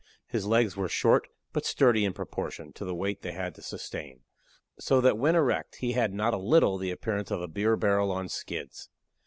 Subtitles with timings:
[0.25, 4.21] His legs were short, but sturdy in proportion to the weight they had to sustain;
[4.79, 8.11] so that when erect he had not a little the appearance of a beer barrel
[8.11, 8.89] on skids.